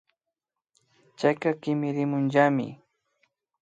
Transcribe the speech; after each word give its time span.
Chayka 1.19 1.49
kimirimunllami 1.61 2.67